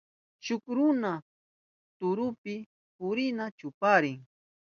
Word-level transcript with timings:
Shuk 0.45 0.63
runa 0.77 1.11
turupi 1.97 2.55
purishpan 2.97 3.49
chuparin. 3.57 4.19